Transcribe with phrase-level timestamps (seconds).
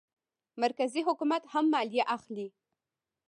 [0.61, 2.47] مرکزي حکومت هم مالیه اخلي.